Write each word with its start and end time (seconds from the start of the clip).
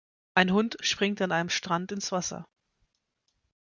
Ein 0.33 0.51
Hund 0.51 0.77
springt 0.79 1.21
an 1.21 1.31
einem 1.31 1.49
Strand 1.49 1.91
ins 1.91 2.11
Wasser. 2.11 2.47